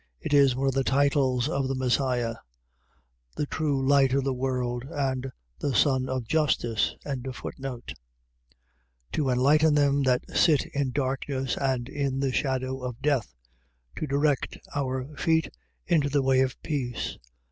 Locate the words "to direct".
13.97-14.57